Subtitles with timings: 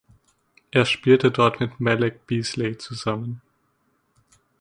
[0.71, 3.39] Er spielte dort mit Malik Beasley zusammen.